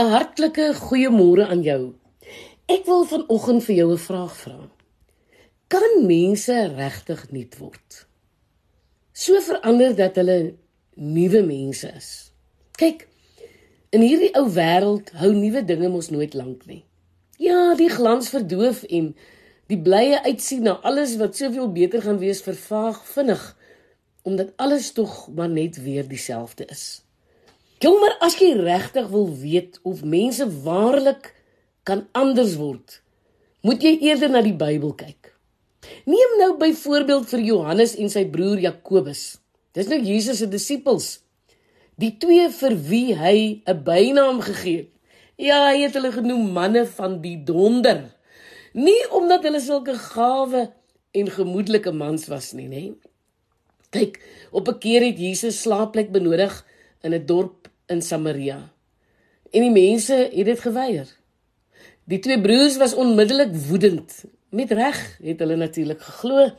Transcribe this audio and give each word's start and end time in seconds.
'n 0.00 0.08
Hartlike 0.08 0.66
goeiemôre 0.74 1.44
aan 1.52 1.60
jou. 1.60 1.94
Ek 2.72 2.86
wil 2.88 3.02
vanoggend 3.04 3.64
vir 3.66 3.74
jou 3.76 3.88
'n 3.92 4.04
vraag 4.08 4.36
vra. 4.36 4.60
Kan 5.68 6.06
mense 6.06 6.56
regtig 6.76 7.30
nuut 7.30 7.58
word? 7.58 8.06
So 9.12 9.40
verander 9.40 9.92
dat 9.96 10.16
hulle 10.16 10.54
nuwe 10.94 11.42
mense 11.42 11.92
is. 11.96 12.32
Kyk, 12.80 13.08
in 13.90 14.00
hierdie 14.00 14.32
ou 14.40 14.48
wêreld 14.48 15.12
hou 15.20 15.32
nuwe 15.34 15.64
dinge 15.64 15.88
mos 15.88 16.08
nooit 16.10 16.34
lank 16.34 16.64
nie. 16.66 16.84
Ja, 17.36 17.74
die 17.74 17.90
glans 17.90 18.28
verdoof 18.28 18.82
en 18.82 19.16
die 19.66 19.82
blye 19.82 20.22
uitsien 20.22 20.62
na 20.62 20.78
alles 20.80 21.16
wat 21.16 21.36
soveel 21.36 21.72
beter 21.72 22.02
gaan 22.02 22.18
wees 22.18 22.40
vervaag 22.42 23.04
vinnig 23.04 23.56
omdat 24.22 24.52
alles 24.56 24.92
tog 24.92 25.28
maar 25.34 25.48
net 25.48 25.82
weer 25.82 26.08
dieselfde 26.08 26.64
is. 26.64 27.04
Jong, 27.80 27.96
maar 27.96 28.18
as 28.20 28.34
jy 28.36 28.50
regtig 28.60 29.06
wil 29.08 29.30
weet 29.40 29.78
of 29.88 30.02
mense 30.04 30.44
waarlik 30.66 31.30
kan 31.88 32.02
anders 32.12 32.58
word, 32.60 32.98
moet 33.64 33.80
jy 33.80 33.94
eerder 34.04 34.28
na 34.28 34.42
die 34.44 34.52
Bybel 34.52 34.90
kyk. 34.98 35.30
Neem 36.04 36.34
nou 36.36 36.50
byvoorbeeld 36.60 37.30
vir 37.30 37.42
Johannes 37.46 37.94
en 37.96 38.10
sy 38.12 38.26
broer 38.28 38.60
Jakobus. 38.60 39.38
Dis 39.72 39.88
nou 39.88 39.96
Jesus 39.96 40.42
se 40.42 40.48
disippels. 40.52 41.22
Die 41.96 42.10
twee 42.20 42.50
vir 42.52 42.76
wie 42.90 43.16
hy 43.16 43.62
'n 43.64 43.80
bynaam 43.84 44.42
gegee 44.44 44.76
het. 44.84 44.92
Ja, 45.40 45.72
hy 45.72 45.80
het 45.80 45.96
hulle 45.96 46.12
genoem 46.12 46.52
manne 46.52 46.84
van 46.84 47.22
die 47.22 47.40
donder. 47.44 48.12
Nie 48.74 49.08
omdat 49.08 49.42
hulle 49.48 49.60
sulke 49.60 49.96
gawe 49.96 50.68
en 51.16 51.32
gemoedelike 51.32 51.92
mans 51.92 52.28
was 52.28 52.52
nie, 52.52 52.68
nê? 52.68 52.92
Kyk, 53.90 54.20
op 54.52 54.68
'n 54.68 54.78
keer 54.78 55.02
het 55.02 55.18
Jesus 55.18 55.62
slaapplek 55.62 56.12
benodig 56.12 56.66
in 57.00 57.14
'n 57.14 57.26
dorp 57.26 57.69
in 57.90 58.02
Samaria. 58.02 58.60
En 59.50 59.66
die 59.66 59.74
mense 59.74 60.16
het 60.30 60.46
dit 60.46 60.62
geweier. 60.62 61.08
Die 62.10 62.18
twee 62.22 62.40
broers 62.40 62.78
was 62.78 62.94
onmiddellik 62.94 63.52
woedend. 63.68 64.24
Met 64.50 64.72
reg 64.74 64.98
het 65.22 65.42
hulle 65.42 65.56
natuurlik 65.58 66.02
geglo. 66.02 66.50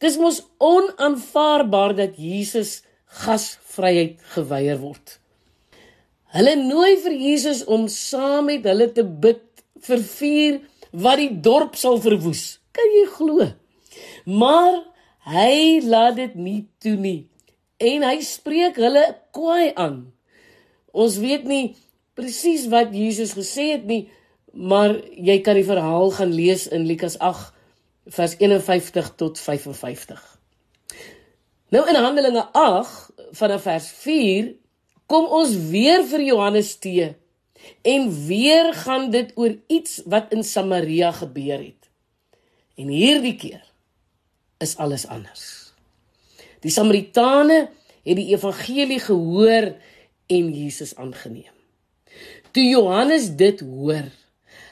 Dis 0.00 0.16
mos 0.20 0.42
onaanvaarbaar 0.58 1.94
dat 1.96 2.16
Jesus 2.16 2.80
gasvryheid 3.20 4.20
geweier 4.34 4.80
word. 4.80 5.18
Hulle 6.30 6.54
nooi 6.56 6.94
vir 7.02 7.16
Jesus 7.18 7.64
om 7.66 7.88
saam 7.90 8.46
met 8.48 8.66
hulle 8.68 8.86
te 8.94 9.04
bid 9.04 9.42
vir 9.86 10.04
vuur 10.12 10.60
wat 11.04 11.18
die 11.20 11.32
dorp 11.42 11.76
sal 11.80 11.98
verwoes. 12.02 12.60
Kan 12.76 12.92
jy 12.94 13.06
glo? 13.16 13.48
Maar 14.24 14.84
hy 15.32 15.80
laat 15.84 16.16
dit 16.20 16.36
nie 16.38 16.60
toe 16.78 16.94
nie. 17.00 17.20
En 17.80 18.04
hy 18.06 18.20
spreek 18.24 18.78
hulle 18.80 19.04
kwaai 19.34 19.72
aan. 19.74 20.10
Ons 20.92 21.18
weet 21.22 21.46
nie 21.48 21.76
presies 22.18 22.66
wat 22.72 22.94
Jesus 22.94 23.34
gesê 23.38 23.70
het 23.76 23.86
nie, 23.88 24.08
maar 24.52 24.96
jy 25.14 25.38
kan 25.46 25.56
die 25.56 25.66
verhaal 25.66 26.10
gaan 26.16 26.34
lees 26.34 26.66
in 26.68 26.88
Lukas 26.88 27.18
8 27.18 27.54
vers 28.10 28.34
51 28.40 29.14
tot 29.20 29.38
55. 29.38 30.20
Nou 31.70 31.84
in 31.86 31.94
Handelinge 31.94 32.48
8 32.52 33.12
vanaf 33.38 33.62
vers 33.62 33.88
4 34.02 34.50
kom 35.10 35.26
ons 35.30 35.54
weer 35.70 36.02
vir 36.06 36.24
Johannes 36.26 36.74
te 36.82 37.12
en 37.86 38.10
weer 38.26 38.72
gaan 38.74 39.10
dit 39.10 39.32
oor 39.38 39.54
iets 39.68 40.00
wat 40.10 40.32
in 40.34 40.42
Samaria 40.44 41.12
gebeur 41.12 41.60
het. 41.60 41.90
En 42.80 42.88
hierdie 42.88 43.36
keer 43.36 43.62
is 44.58 44.76
alles 44.76 45.06
anders. 45.06 45.72
Die 46.64 46.72
Samaritane 46.72 47.68
het 48.02 48.16
die 48.16 48.30
evangelie 48.32 49.00
gehoor 49.00 49.74
en 50.30 50.50
Jesus 50.54 50.94
aangeneem. 50.96 51.54
Toe 52.54 52.64
Johannes 52.66 53.30
dit 53.38 53.62
hoor, 53.62 54.08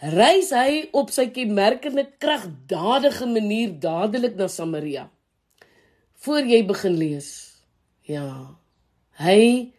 reis 0.00 0.50
hy 0.56 0.86
op 0.96 1.12
sy 1.14 1.28
kenmerkende 1.34 2.06
kragdadige 2.22 3.28
manier 3.30 3.74
dadelik 3.82 4.38
na 4.38 4.48
Samaria. 4.50 5.08
Voor 6.24 6.46
jy 6.48 6.62
begin 6.68 6.96
lees. 7.00 7.30
Ja. 8.08 8.56
Hy 9.20 9.72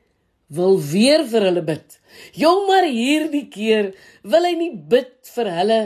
wil 0.51 0.77
weer 0.91 1.23
vir 1.29 1.47
hulle 1.47 1.63
bid. 1.65 1.97
Jong 2.37 2.65
maar 2.69 2.87
hierdie 2.87 3.47
keer 3.51 3.91
wil 4.27 4.47
hy 4.47 4.55
nie 4.59 4.71
bid 4.75 5.13
vir 5.35 5.51
hulle 5.57 5.81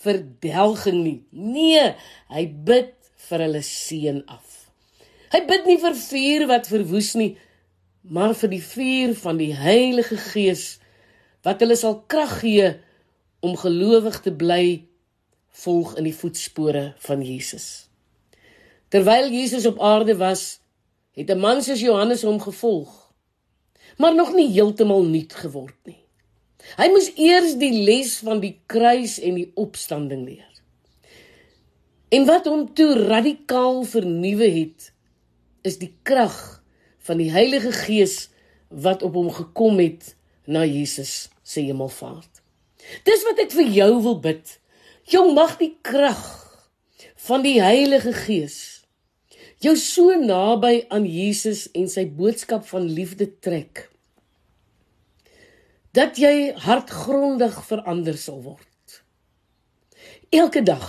verdelging 0.00 1.02
nie. 1.04 1.18
Nee, 1.30 1.92
hy 2.32 2.46
bid 2.46 2.94
vir 3.28 3.44
hulle 3.46 3.62
seën 3.66 4.22
af. 4.30 4.56
Hy 5.30 5.44
bid 5.46 5.68
nie 5.68 5.78
vir 5.78 5.94
vuur 5.94 6.46
wat 6.50 6.70
verwoes 6.70 7.12
nie, 7.18 7.34
maar 8.10 8.34
vir 8.34 8.50
die 8.50 8.62
vuur 8.62 9.14
van 9.22 9.38
die 9.38 9.52
Heilige 9.54 10.16
Gees 10.18 10.80
wat 11.46 11.62
hulle 11.62 11.76
sal 11.78 12.00
krag 12.10 12.40
gee 12.42 12.72
om 13.40 13.54
gelowig 13.56 14.18
te 14.24 14.32
bly 14.34 14.64
volg 15.62 15.94
in 16.00 16.08
die 16.08 16.16
voetspore 16.16 16.90
van 17.06 17.22
Jesus. 17.22 17.86
Terwyl 18.90 19.30
Jesus 19.30 19.66
op 19.70 19.78
aarde 19.78 20.16
was, 20.18 20.58
het 21.14 21.30
'n 21.30 21.38
man 21.38 21.62
soos 21.62 21.80
Johannes 21.80 22.22
hom 22.22 22.40
gevolg, 22.40 22.90
maar 23.98 24.14
nog 24.14 24.34
nie 24.34 24.50
heeltemal 24.50 25.04
nuut 25.04 25.34
geword 25.34 25.78
nie. 25.84 26.02
Hy 26.76 26.88
moes 26.88 27.10
eers 27.16 27.54
die 27.58 27.72
les 27.72 28.18
van 28.18 28.40
die 28.40 28.60
kruis 28.66 29.20
en 29.20 29.34
die 29.34 29.50
opstanding 29.54 30.24
leer. 30.24 30.62
En 32.08 32.26
wat 32.26 32.44
hom 32.44 32.74
toe 32.74 32.94
radikaal 32.94 33.84
vernuwe 33.84 34.50
het, 34.50 34.92
is 35.62 35.78
die 35.78 35.94
krag 36.02 36.59
van 37.10 37.18
die 37.18 37.32
Heilige 37.34 37.72
Gees 37.74 38.28
wat 38.70 39.02
op 39.02 39.16
hom 39.18 39.32
gekom 39.34 39.80
het 39.82 40.12
na 40.46 40.62
Jesus 40.62 41.26
se 41.42 41.64
hemelvaart. 41.66 42.42
Dis 43.02 43.24
wat 43.26 43.40
ek 43.42 43.50
vir 43.56 43.72
jou 43.74 43.88
wil 44.04 44.20
bid. 44.22 44.52
Jong 45.10 45.32
mag 45.34 45.56
die 45.58 45.72
krag 45.82 46.22
van 47.26 47.42
die 47.42 47.58
Heilige 47.58 48.14
Gees 48.14 48.60
jou 49.60 49.74
so 49.76 50.14
naby 50.16 50.86
aan 50.88 51.04
Jesus 51.04 51.66
en 51.76 51.90
sy 51.90 52.06
boodskap 52.06 52.62
van 52.70 52.86
liefde 52.86 53.26
trek 53.42 53.88
dat 55.92 56.16
jy 56.22 56.54
hartgrondig 56.62 57.58
verander 57.66 58.16
sal 58.16 58.38
word. 58.46 59.02
Elke 60.30 60.62
dag 60.62 60.86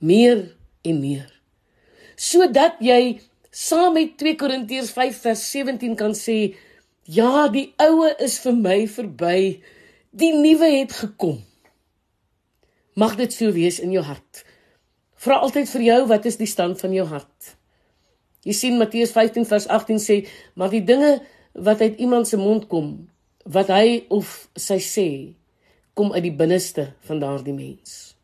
meer 0.00 0.46
en 0.80 1.00
meer 1.04 1.28
sodat 2.16 2.80
jy 2.80 3.20
saam 3.56 3.94
met 3.96 4.18
2 4.20 4.36
Korintiërs 4.36 4.90
5 4.92 5.20
vers 5.24 5.42
17 5.50 5.94
kan 5.96 6.12
sê 6.14 6.54
ja 7.08 7.46
die 7.48 7.70
oue 7.80 8.10
is 8.20 8.36
vir 8.42 8.56
my 8.56 8.82
verby 8.90 9.38
die 10.12 10.32
nuwe 10.36 10.68
het 10.74 10.92
gekom. 10.92 11.38
Mag 12.96 13.16
dit 13.16 13.32
so 13.32 13.52
wees 13.52 13.78
in 13.80 13.92
jou 13.92 14.02
hart. 14.04 14.42
Vra 15.16 15.40
altyd 15.44 15.70
vir 15.72 15.86
jou 15.86 16.00
wat 16.12 16.28
is 16.28 16.36
die 16.40 16.48
stand 16.48 16.80
van 16.84 16.92
jou 16.92 17.06
hart? 17.08 17.56
Jy 18.44 18.54
sien 18.56 18.76
Matteus 18.80 19.14
15 19.16 19.48
vers 19.48 19.68
18 19.72 20.04
sê 20.04 20.18
maar 20.54 20.72
die 20.72 20.84
dinge 20.84 21.16
wat 21.56 21.80
uit 21.80 21.96
iemand 21.96 22.28
se 22.28 22.36
mond 22.36 22.68
kom 22.68 23.08
wat 23.48 23.72
hy 23.72 24.04
of 24.12 24.50
sy 24.52 24.78
sê 24.84 25.08
kom 25.96 26.12
uit 26.12 26.26
die 26.28 26.36
binneste 26.36 26.90
van 27.08 27.24
daardie 27.24 27.56
mens 27.56 28.15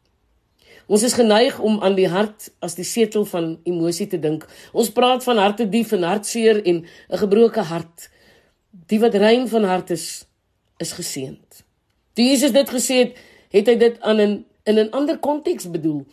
Ons 0.87 1.03
is 1.03 1.15
geneig 1.15 1.59
om 1.61 1.81
aan 1.83 1.95
die 1.95 2.09
hart 2.09 2.51
as 2.61 2.75
die 2.75 2.87
setel 2.87 3.25
van 3.25 3.59
emosie 3.65 4.07
te 4.07 4.19
dink. 4.19 4.47
Ons 4.73 4.91
praat 4.91 5.25
van 5.25 5.39
harte 5.39 5.69
dief 5.69 5.93
en 5.93 6.03
hartseer 6.03 6.63
en 6.65 6.85
'n 6.85 7.19
gebroke 7.19 7.61
hart. 7.61 8.11
Die 8.89 9.01
wat 9.01 9.15
rein 9.15 9.49
van 9.49 9.65
hart 9.65 9.91
is, 9.91 10.25
is 10.79 10.93
geseënd. 10.93 11.65
Toe 12.15 12.25
Jesus 12.25 12.53
dit 12.53 12.69
gesê 12.69 12.95
het, 12.95 13.17
het 13.51 13.67
hy 13.67 13.77
dit 13.77 14.01
aan 14.01 14.21
'n 14.21 14.45
in 14.65 14.79
'n 14.79 14.91
ander 14.91 15.19
konteks 15.19 15.71
bedoel. 15.71 16.07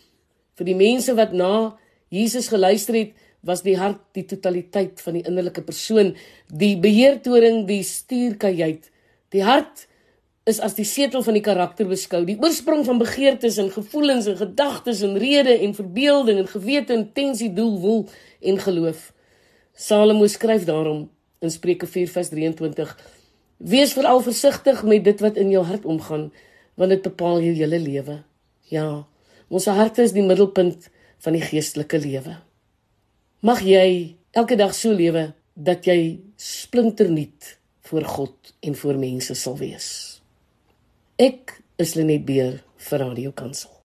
Vir 0.56 0.66
die 0.66 0.75
mense 0.75 1.13
wat 1.16 1.34
na 1.34 1.78
Jesus 2.09 2.47
geluister 2.47 2.96
het, 2.96 3.12
was 3.41 3.62
die 3.62 3.78
hart 3.78 4.02
die 4.12 4.25
totaliteit 4.25 5.02
van 5.02 5.13
die 5.13 5.24
innerlike 5.24 5.62
persoon, 5.62 6.16
die 6.47 6.78
beheertoring, 6.78 7.68
die 7.68 7.84
stuurkajuit. 7.84 8.91
Die 9.29 9.44
hart 9.44 9.88
is 10.49 10.59
as 10.65 10.75
die 10.77 10.87
setel 10.87 11.23
van 11.25 11.35
die 11.37 11.43
karakter 11.46 11.87
beskou, 11.90 12.23
die 12.25 12.37
oorsprong 12.41 12.84
van 12.87 12.99
begeertes 13.01 13.59
en 13.61 13.69
gevoelens 13.73 14.28
en 14.31 14.37
gedagtes 14.40 15.03
en 15.05 15.17
rede 15.22 15.53
en 15.61 15.75
verbeelding 15.78 16.41
en 16.41 16.49
gewete, 16.49 16.96
intensie, 16.97 17.51
doel, 17.53 17.78
wil 17.84 18.03
en 18.41 18.59
geloof. 18.59 19.09
Salomo 19.78 20.28
skryf 20.28 20.66
daarom 20.67 21.07
in 21.40 21.51
Spreuke 21.51 21.87
4:23: 21.87 22.96
Wees 23.57 23.93
veral 23.93 24.22
versigtig 24.22 24.84
met 24.84 25.03
dit 25.03 25.19
wat 25.19 25.37
in 25.37 25.49
jou 25.51 25.63
hart 25.66 25.85
omgaan, 25.85 26.31
want 26.75 26.90
dit 26.90 27.02
bepaal 27.02 27.41
jou 27.41 27.53
hele 27.53 27.79
lewe. 27.79 28.22
Ja, 28.72 29.05
ons 29.47 29.66
harte 29.66 30.02
is 30.02 30.16
die 30.16 30.23
middelpunt 30.23 30.90
van 31.19 31.34
die 31.34 31.43
geestelike 31.43 31.99
lewe. 31.99 32.37
Mag 33.40 33.61
jy 33.61 34.16
elke 34.31 34.55
dag 34.55 34.75
so 34.75 34.91
lewe 34.91 35.34
dat 35.53 35.85
jy 35.87 36.19
splinternuut 36.35 37.57
voor 37.90 38.05
God 38.05 38.53
en 38.59 38.75
voor 38.75 38.95
mense 38.95 39.35
sal 39.35 39.57
wees. 39.57 40.18
Ek 41.19 41.51
is 41.75 41.97
Lenet 41.99 42.21
Beer 42.23 42.61
vir 42.79 43.01
Radio 43.03 43.33
Kansel. 43.35 43.73